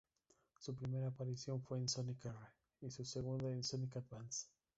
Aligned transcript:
Su 0.57 0.73
primera 0.73 1.09
aparición 1.09 1.61
fue 1.61 1.77
en 1.77 1.87
"Sonic 1.87 2.25
R" 2.25 2.33
y 2.81 2.89
su 2.89 3.05
segunda 3.05 3.51
en 3.51 3.63
"Sonic 3.63 3.97
Advance". 3.97 4.47